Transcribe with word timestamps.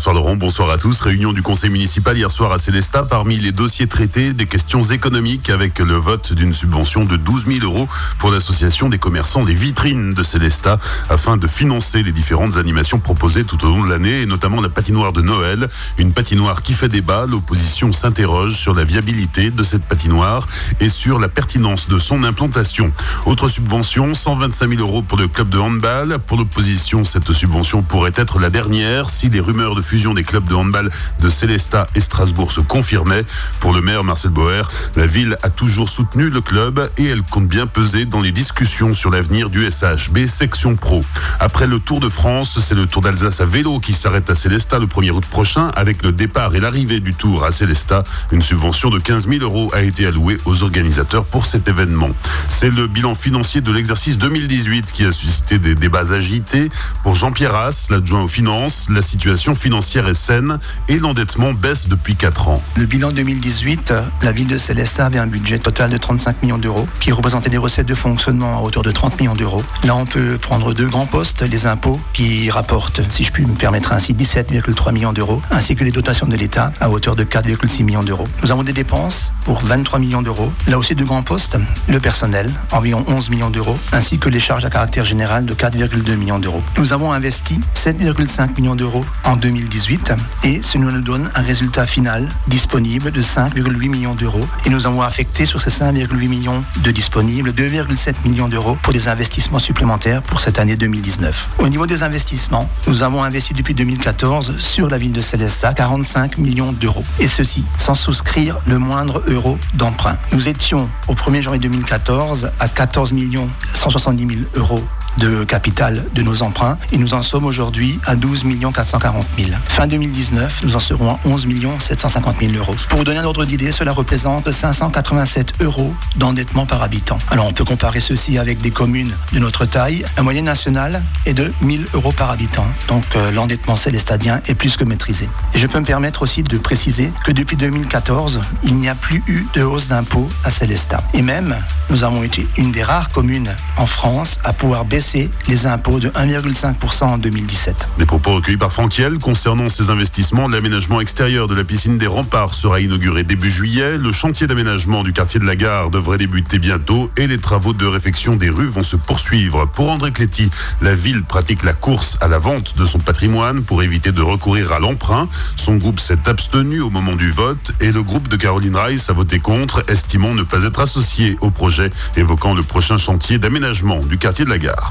Bonsoir 0.00 0.14
Laurent, 0.14 0.36
bonsoir 0.36 0.70
à 0.70 0.78
tous. 0.78 0.98
Réunion 1.02 1.34
du 1.34 1.42
conseil 1.42 1.68
municipal 1.68 2.16
hier 2.16 2.30
soir 2.30 2.52
à 2.52 2.56
Célestat. 2.56 3.02
Parmi 3.02 3.36
les 3.36 3.52
dossiers 3.52 3.86
traités, 3.86 4.32
des 4.32 4.46
questions 4.46 4.82
économiques 4.82 5.50
avec 5.50 5.78
le 5.78 5.92
vote 5.92 6.32
d'une 6.32 6.54
subvention 6.54 7.04
de 7.04 7.16
12 7.16 7.44
000 7.44 7.58
euros 7.64 7.86
pour 8.18 8.30
l'association 8.30 8.88
des 8.88 8.96
commerçants 8.96 9.44
des 9.44 9.52
vitrines 9.52 10.14
de 10.14 10.22
Célestat 10.22 10.78
afin 11.10 11.36
de 11.36 11.46
financer 11.46 12.02
les 12.02 12.12
différentes 12.12 12.56
animations 12.56 12.98
proposées 12.98 13.44
tout 13.44 13.62
au 13.62 13.68
long 13.68 13.84
de 13.84 13.90
l'année 13.90 14.22
et 14.22 14.26
notamment 14.26 14.62
la 14.62 14.70
patinoire 14.70 15.12
de 15.12 15.20
Noël. 15.20 15.68
Une 15.98 16.14
patinoire 16.14 16.62
qui 16.62 16.72
fait 16.72 16.88
débat. 16.88 17.26
L'opposition 17.28 17.92
s'interroge 17.92 18.54
sur 18.54 18.72
la 18.72 18.84
viabilité 18.84 19.50
de 19.50 19.62
cette 19.62 19.84
patinoire 19.84 20.48
et 20.80 20.88
sur 20.88 21.18
la 21.18 21.28
pertinence 21.28 21.88
de 21.88 21.98
son 21.98 22.24
implantation. 22.24 22.90
Autre 23.26 23.50
subvention, 23.50 24.14
125 24.14 24.66
000 24.66 24.80
euros 24.80 25.02
pour 25.02 25.18
le 25.18 25.28
club 25.28 25.50
de 25.50 25.58
handball. 25.58 26.16
Pour 26.26 26.38
l'opposition, 26.38 27.04
cette 27.04 27.30
subvention 27.32 27.82
pourrait 27.82 28.14
être 28.16 28.38
la 28.38 28.48
dernière 28.48 29.10
si 29.10 29.28
les 29.28 29.40
rumeurs 29.40 29.74
de 29.74 29.89
fusion 29.90 30.14
des 30.14 30.22
clubs 30.22 30.48
de 30.48 30.54
handball 30.54 30.88
de 31.18 31.28
Célestat 31.28 31.88
et 31.96 32.00
Strasbourg 32.00 32.52
se 32.52 32.60
confirmait. 32.60 33.24
Pour 33.58 33.72
le 33.72 33.80
maire 33.80 34.04
Marcel 34.04 34.30
Boer, 34.30 34.62
la 34.94 35.04
ville 35.04 35.36
a 35.42 35.50
toujours 35.50 35.88
soutenu 35.88 36.30
le 36.30 36.40
club 36.40 36.88
et 36.96 37.06
elle 37.06 37.22
compte 37.22 37.48
bien 37.48 37.66
peser 37.66 38.04
dans 38.04 38.20
les 38.20 38.30
discussions 38.30 38.94
sur 38.94 39.10
l'avenir 39.10 39.50
du 39.50 39.68
SHB 39.68 40.26
section 40.26 40.76
pro. 40.76 41.00
Après 41.40 41.66
le 41.66 41.80
Tour 41.80 41.98
de 41.98 42.08
France, 42.08 42.60
c'est 42.60 42.76
le 42.76 42.86
Tour 42.86 43.02
d'Alsace 43.02 43.40
à 43.40 43.46
vélo 43.46 43.80
qui 43.80 43.92
s'arrête 43.92 44.30
à 44.30 44.36
Célestat 44.36 44.78
le 44.78 44.86
1er 44.86 45.10
août 45.10 45.26
prochain 45.26 45.72
avec 45.74 46.04
le 46.04 46.12
départ 46.12 46.54
et 46.54 46.60
l'arrivée 46.60 47.00
du 47.00 47.12
Tour 47.12 47.44
à 47.44 47.50
Célestat. 47.50 48.04
Une 48.30 48.42
subvention 48.42 48.90
de 48.90 49.00
15 49.00 49.26
000 49.26 49.42
euros 49.42 49.72
a 49.74 49.82
été 49.82 50.06
allouée 50.06 50.38
aux 50.44 50.62
organisateurs 50.62 51.24
pour 51.24 51.46
cet 51.46 51.66
événement. 51.66 52.10
C'est 52.48 52.70
le 52.70 52.86
bilan 52.86 53.16
financier 53.16 53.60
de 53.60 53.72
l'exercice 53.72 54.18
2018 54.18 54.92
qui 54.92 55.04
a 55.04 55.10
suscité 55.10 55.58
des 55.58 55.74
débats 55.74 56.12
agités. 56.12 56.68
Pour 57.02 57.16
Jean-Pierre 57.16 57.56
Haas, 57.56 57.88
l'adjoint 57.90 58.22
aux 58.22 58.28
finances, 58.28 58.86
la 58.88 59.02
situation 59.02 59.56
financière 59.56 59.79
financière 59.80 60.08
est 60.08 60.14
saine 60.14 60.58
et 60.88 60.98
l'endettement 60.98 61.54
baisse 61.54 61.88
depuis 61.88 62.14
4 62.14 62.48
ans. 62.48 62.62
Le 62.76 62.84
bilan 62.84 63.12
2018, 63.12 63.94
la 64.20 64.30
ville 64.30 64.46
de 64.46 64.58
Célestat 64.58 65.06
avait 65.06 65.18
un 65.18 65.26
budget 65.26 65.58
total 65.58 65.88
de 65.88 65.96
35 65.96 66.42
millions 66.42 66.58
d'euros 66.58 66.86
qui 67.00 67.12
représentait 67.12 67.48
des 67.48 67.56
recettes 67.56 67.86
de 67.86 67.94
fonctionnement 67.94 68.58
à 68.58 68.60
hauteur 68.60 68.82
de 68.82 68.92
30 68.92 69.18
millions 69.18 69.34
d'euros. 69.34 69.62
Là, 69.84 69.96
on 69.96 70.04
peut 70.04 70.36
prendre 70.36 70.74
deux 70.74 70.86
grands 70.86 71.06
postes, 71.06 71.40
les 71.40 71.64
impôts 71.64 71.98
qui 72.12 72.50
rapportent, 72.50 73.00
si 73.10 73.24
je 73.24 73.32
puis 73.32 73.46
me 73.46 73.54
permettre 73.54 73.94
ainsi, 73.94 74.12
17,3 74.12 74.92
millions 74.92 75.14
d'euros, 75.14 75.40
ainsi 75.50 75.74
que 75.76 75.82
les 75.82 75.92
dotations 75.92 76.26
de 76.26 76.36
l'État 76.36 76.74
à 76.78 76.90
hauteur 76.90 77.16
de 77.16 77.24
4,6 77.24 77.82
millions 77.82 78.02
d'euros. 78.02 78.28
Nous 78.42 78.52
avons 78.52 78.62
des 78.62 78.74
dépenses 78.74 79.32
pour 79.46 79.62
23 79.62 79.98
millions 79.98 80.20
d'euros. 80.20 80.52
Là 80.66 80.76
aussi, 80.76 80.94
deux 80.94 81.06
grands 81.06 81.22
postes, 81.22 81.56
le 81.88 82.00
personnel, 82.00 82.52
environ 82.70 83.02
11 83.08 83.30
millions 83.30 83.50
d'euros, 83.50 83.78
ainsi 83.92 84.18
que 84.18 84.28
les 84.28 84.40
charges 84.40 84.66
à 84.66 84.68
caractère 84.68 85.06
général 85.06 85.46
de 85.46 85.54
4,2 85.54 86.16
millions 86.16 86.38
d'euros. 86.38 86.62
Nous 86.76 86.92
avons 86.92 87.12
investi 87.12 87.58
7,5 87.74 88.56
millions 88.56 88.76
d'euros 88.76 89.06
en 89.24 89.36
2018 89.36 89.69
2018 89.70 90.12
et 90.44 90.62
ce 90.62 90.78
nous 90.78 91.00
donne 91.00 91.30
un 91.34 91.42
résultat 91.42 91.86
final 91.86 92.28
disponible 92.48 93.12
de 93.12 93.22
5,8 93.22 93.88
millions 93.88 94.14
d'euros 94.16 94.44
et 94.66 94.70
nous 94.70 94.86
avons 94.86 95.02
affecté 95.02 95.46
sur 95.46 95.60
ces 95.60 95.70
5,8 95.70 96.28
millions 96.28 96.64
de 96.82 96.90
disponibles 96.90 97.50
2,7 97.50 98.14
millions 98.24 98.48
d'euros 98.48 98.76
pour 98.82 98.92
des 98.92 99.06
investissements 99.06 99.60
supplémentaires 99.60 100.22
pour 100.22 100.40
cette 100.40 100.58
année 100.58 100.74
2019. 100.74 101.50
Au 101.58 101.68
niveau 101.68 101.86
des 101.86 102.02
investissements, 102.02 102.68
nous 102.88 103.04
avons 103.04 103.22
investi 103.22 103.54
depuis 103.54 103.74
2014 103.74 104.58
sur 104.58 104.88
la 104.88 104.98
ville 104.98 105.12
de 105.12 105.20
Célestat 105.20 105.72
45 105.74 106.38
millions 106.38 106.72
d'euros 106.72 107.04
et 107.20 107.28
ceci 107.28 107.64
sans 107.78 107.94
souscrire 107.94 108.58
le 108.66 108.78
moindre 108.78 109.22
euro 109.28 109.56
d'emprunt. 109.74 110.18
Nous 110.32 110.48
étions 110.48 110.88
au 111.06 111.14
1er 111.14 111.42
janvier 111.42 111.60
2014 111.60 112.50
à 112.58 112.68
14 112.68 113.12
millions 113.12 113.48
170 113.72 114.36
000 114.36 114.50
euros 114.56 114.82
de 115.20 115.44
capital 115.44 116.06
de 116.14 116.22
nos 116.22 116.42
emprunts 116.42 116.78
et 116.92 116.98
nous 116.98 117.12
en 117.12 117.22
sommes 117.22 117.44
aujourd'hui 117.44 118.00
à 118.06 118.16
12 118.16 118.44
440 118.72 119.26
000. 119.38 119.50
Fin 119.68 119.86
2019, 119.86 120.62
nous 120.64 120.76
en 120.76 120.80
serons 120.80 121.10
à 121.10 121.20
11 121.26 121.46
750 121.78 122.36
000 122.40 122.52
euros. 122.54 122.74
Pour 122.88 122.98
vous 122.98 123.04
donner 123.04 123.18
un 123.18 123.24
ordre 123.24 123.44
d'idée, 123.44 123.70
cela 123.70 123.92
représente 123.92 124.50
587 124.50 125.62
euros 125.62 125.94
d'endettement 126.16 126.64
par 126.64 126.82
habitant. 126.82 127.18
Alors 127.30 127.46
on 127.46 127.52
peut 127.52 127.64
comparer 127.64 128.00
ceci 128.00 128.38
avec 128.38 128.62
des 128.62 128.70
communes 128.70 129.14
de 129.32 129.38
notre 129.38 129.66
taille. 129.66 130.04
La 130.16 130.22
moyenne 130.22 130.46
nationale 130.46 131.02
est 131.26 131.34
de 131.34 131.52
1000 131.60 131.86
euros 131.92 132.12
par 132.12 132.30
habitant. 132.30 132.66
Donc 132.88 133.04
euh, 133.14 133.30
l'endettement 133.30 133.76
célestadien 133.76 134.40
est 134.46 134.54
plus 134.54 134.78
que 134.78 134.84
maîtrisé. 134.84 135.28
Et 135.54 135.58
je 135.58 135.66
peux 135.66 135.80
me 135.80 135.84
permettre 135.84 136.22
aussi 136.22 136.42
de 136.42 136.56
préciser 136.56 137.12
que 137.26 137.32
depuis 137.32 137.56
2014, 137.56 138.40
il 138.64 138.76
n'y 138.76 138.88
a 138.88 138.94
plus 138.94 139.22
eu 139.26 139.44
de 139.54 139.62
hausse 139.62 139.88
d'impôts 139.88 140.30
à 140.44 140.50
Célestat. 140.50 141.04
Et 141.12 141.20
même, 141.20 141.56
nous 141.90 142.04
avons 142.04 142.22
été 142.22 142.48
une 142.56 142.72
des 142.72 142.82
rares 142.82 143.10
communes 143.10 143.54
en 143.76 143.86
France 143.86 144.38
à 144.44 144.54
pouvoir 144.54 144.86
baisser 144.86 145.09
les 145.48 145.66
impôts 145.66 145.98
de 145.98 146.08
1,5% 146.10 147.04
en 147.04 147.18
2017. 147.18 147.88
Les 147.98 148.06
propos 148.06 148.34
recueillis 148.34 148.56
par 148.56 148.70
Franquiel 148.70 149.18
concernant 149.18 149.68
ces 149.68 149.90
investissements, 149.90 150.46
l'aménagement 150.46 151.00
extérieur 151.00 151.48
de 151.48 151.54
la 151.54 151.64
piscine 151.64 151.98
des 151.98 152.06
remparts 152.06 152.54
sera 152.54 152.80
inauguré 152.80 153.24
début 153.24 153.50
juillet. 153.50 153.98
Le 153.98 154.12
chantier 154.12 154.46
d'aménagement 154.46 155.02
du 155.02 155.12
quartier 155.12 155.40
de 155.40 155.46
la 155.46 155.56
gare 155.56 155.90
devrait 155.90 156.18
débuter 156.18 156.58
bientôt 156.58 157.10
et 157.16 157.26
les 157.26 157.38
travaux 157.38 157.72
de 157.72 157.86
réfection 157.86 158.36
des 158.36 158.50
rues 158.50 158.68
vont 158.68 158.82
se 158.82 158.96
poursuivre. 158.96 159.66
Pour 159.66 159.90
André 159.90 160.12
Cléty, 160.12 160.48
la 160.80 160.94
ville 160.94 161.24
pratique 161.24 161.64
la 161.64 161.72
course 161.72 162.16
à 162.20 162.28
la 162.28 162.38
vente 162.38 162.78
de 162.78 162.84
son 162.84 163.00
patrimoine 163.00 163.62
pour 163.62 163.82
éviter 163.82 164.12
de 164.12 164.22
recourir 164.22 164.72
à 164.72 164.78
l'emprunt. 164.78 165.28
Son 165.56 165.76
groupe 165.76 165.98
s'est 165.98 166.28
abstenu 166.28 166.80
au 166.80 166.90
moment 166.90 167.16
du 167.16 167.30
vote 167.30 167.72
et 167.80 167.90
le 167.90 168.02
groupe 168.02 168.28
de 168.28 168.36
Caroline 168.36 168.76
Rice 168.76 169.10
a 169.10 169.12
voté 169.12 169.40
contre, 169.40 169.84
estimant 169.88 170.34
ne 170.34 170.42
pas 170.42 170.62
être 170.64 170.80
associé 170.80 171.36
au 171.40 171.50
projet, 171.50 171.90
évoquant 172.16 172.54
le 172.54 172.62
prochain 172.62 172.96
chantier 172.96 173.38
d'aménagement 173.38 174.00
du 174.04 174.18
quartier 174.18 174.44
de 174.44 174.50
la 174.50 174.58
gare. 174.58 174.89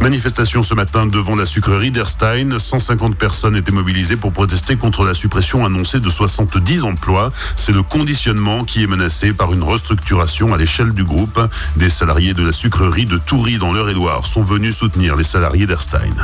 Manifestation 0.00 0.62
ce 0.62 0.74
matin 0.74 1.06
devant 1.06 1.36
la 1.36 1.44
sucrerie 1.44 1.92
d'Erstein. 1.92 2.58
150 2.58 3.14
personnes 3.14 3.54
étaient 3.54 3.70
mobilisées 3.70 4.16
pour 4.16 4.32
protester 4.32 4.74
contre 4.74 5.04
la 5.04 5.14
suppression 5.14 5.64
annoncée 5.64 6.00
de 6.00 6.08
70 6.08 6.82
emplois. 6.82 7.30
C'est 7.54 7.70
le 7.70 7.82
conditionnement 7.82 8.64
qui 8.64 8.82
est 8.82 8.88
menacé 8.88 9.32
par 9.32 9.52
une 9.52 9.62
restructuration 9.62 10.52
à 10.54 10.56
l'échelle 10.56 10.92
du 10.92 11.04
groupe. 11.04 11.40
Des 11.76 11.88
salariés 11.88 12.34
de 12.34 12.44
la 12.44 12.50
sucrerie 12.50 13.06
de 13.06 13.16
Toury 13.16 13.58
dans 13.58 13.72
l'Eure-et-Loire 13.72 14.26
sont 14.26 14.42
venus 14.42 14.76
soutenir 14.76 15.14
les 15.14 15.22
salariés 15.22 15.66
d'Erstein. 15.66 16.14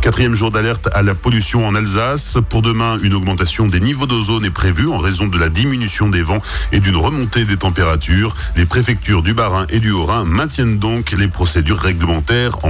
Quatrième 0.00 0.34
jour 0.34 0.50
d'alerte 0.50 0.88
à 0.92 1.02
la 1.02 1.14
pollution 1.14 1.64
en 1.64 1.76
Alsace. 1.76 2.38
Pour 2.48 2.62
demain, 2.62 2.98
une 3.04 3.14
augmentation 3.14 3.68
des 3.68 3.78
niveaux 3.78 4.06
d'ozone 4.06 4.46
est 4.46 4.50
prévue 4.50 4.88
en 4.88 4.98
raison 4.98 5.28
de 5.28 5.38
la 5.38 5.48
diminution 5.48 6.08
des 6.08 6.22
vents 6.22 6.42
et 6.72 6.80
d'une 6.80 6.96
remontée 6.96 7.44
des 7.44 7.56
températures. 7.56 8.34
Les 8.56 8.66
préfectures 8.66 9.22
du 9.22 9.32
Bas-Rhin 9.32 9.66
et 9.70 9.78
du 9.78 9.92
Haut-Rhin 9.92 10.24
maintiennent 10.24 10.78
donc 10.78 11.12
les 11.12 11.28
procédures 11.28 11.78
réglementaires 11.78 12.64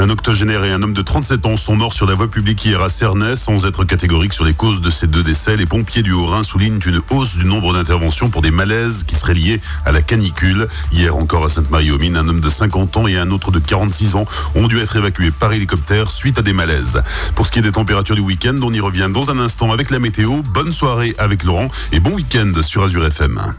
Un 0.00 0.10
octogénaire 0.10 0.64
et 0.64 0.72
un 0.72 0.82
homme 0.82 0.94
de 0.94 1.02
37 1.02 1.46
ans 1.46 1.56
sont 1.56 1.76
morts 1.76 1.92
sur 1.92 2.06
la 2.06 2.14
voie 2.14 2.28
publique 2.28 2.64
hier 2.64 2.80
à 2.80 2.88
Cernay. 2.88 3.36
Sans 3.36 3.66
être 3.66 3.84
catégorique 3.84 4.32
sur 4.32 4.44
les 4.44 4.54
causes 4.54 4.80
de 4.80 4.90
ces 4.90 5.06
deux 5.06 5.22
décès, 5.22 5.56
les 5.56 5.66
pompiers 5.66 6.02
du 6.02 6.12
Haut-Rhin 6.12 6.42
soulignent 6.42 6.80
une 6.84 7.00
hausse 7.10 7.36
du 7.36 7.44
nombre 7.44 7.72
d'interventions 7.72 8.30
pour 8.30 8.42
des 8.42 8.50
malaises 8.50 9.04
qui 9.04 9.14
seraient 9.14 9.34
liés 9.34 9.60
à 9.84 9.92
la 9.92 10.02
canicule. 10.02 10.68
Hier 10.92 11.16
encore 11.16 11.44
à 11.44 11.48
Sainte-Marie-aux-Mines, 11.48 12.16
un 12.16 12.28
homme 12.28 12.40
de 12.40 12.50
50 12.50 12.96
ans 12.96 13.06
et 13.06 13.16
un 13.16 13.30
autre 13.30 13.50
de 13.50 13.58
46 13.58 14.16
ans 14.16 14.24
ont 14.54 14.68
dû 14.68 14.78
être 14.78 14.96
évacués 14.96 15.30
par 15.30 15.52
hélicoptère 15.52 16.10
suite 16.10 16.38
à 16.38 16.42
des 16.42 16.52
malaises. 16.52 17.02
Pour 17.34 17.46
ce 17.46 17.52
qui 17.52 17.58
est 17.58 17.62
des 17.62 17.72
températures 17.72 18.16
du 18.16 18.22
week-end, 18.22 18.56
on 18.62 18.72
y 18.72 18.80
revient 18.80 19.08
dans 19.12 19.30
un 19.30 19.38
instant 19.38 19.72
avec 19.72 19.90
la 19.90 19.98
météo. 19.98 20.42
Bonne 20.52 20.72
soirée 20.72 21.14
avec 21.18 21.44
Laurent 21.44 21.68
et 21.92 22.00
bon 22.00 22.14
week-end 22.14 22.52
sur 22.62 22.82
Azure 22.82 23.06
FM. 23.06 23.54